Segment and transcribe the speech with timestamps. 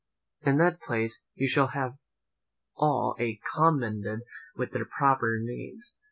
[0.41, 1.95] In that piece you shall have
[2.75, 4.21] all I have commended
[4.55, 5.99] with their proper names.